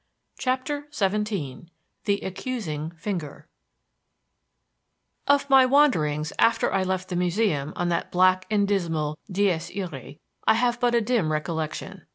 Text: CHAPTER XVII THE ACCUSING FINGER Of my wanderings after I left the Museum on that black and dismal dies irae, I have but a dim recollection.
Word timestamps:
CHAPTER 0.39 0.87
XVII 0.91 1.67
THE 2.05 2.21
ACCUSING 2.23 2.93
FINGER 2.97 3.47
Of 5.27 5.47
my 5.47 5.67
wanderings 5.67 6.33
after 6.39 6.73
I 6.73 6.81
left 6.81 7.09
the 7.09 7.15
Museum 7.15 7.71
on 7.75 7.89
that 7.89 8.11
black 8.11 8.47
and 8.49 8.67
dismal 8.67 9.19
dies 9.31 9.69
irae, 9.69 10.17
I 10.47 10.55
have 10.55 10.79
but 10.79 10.95
a 10.95 11.01
dim 11.01 11.31
recollection. 11.31 12.05